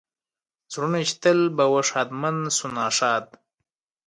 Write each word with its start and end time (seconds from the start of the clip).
زړونه 0.73 0.99
چې 1.07 1.15
تل 1.21 1.39
به 1.55 1.65
و 1.71 1.75
ښادمن 1.89 2.37
شو 2.55 2.67
ناښاد. 2.75 3.25